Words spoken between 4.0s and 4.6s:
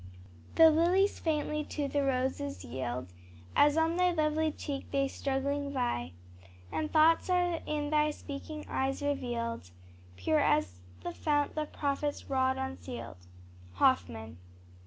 lovely